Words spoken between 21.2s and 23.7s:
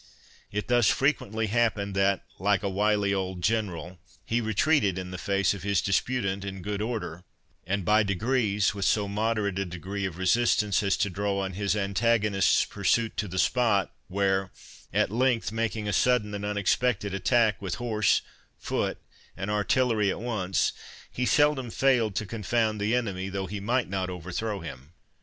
seldom failed to confound the enemy, though he